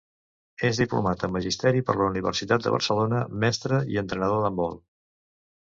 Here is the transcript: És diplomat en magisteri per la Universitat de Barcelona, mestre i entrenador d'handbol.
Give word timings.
És 0.69 0.79
diplomat 0.83 1.25
en 1.27 1.33
magisteri 1.35 1.83
per 1.91 1.97
la 1.99 2.07
Universitat 2.13 2.67
de 2.67 2.75
Barcelona, 2.77 3.21
mestre 3.45 3.85
i 3.95 4.05
entrenador 4.07 4.45
d'handbol. 4.47 4.77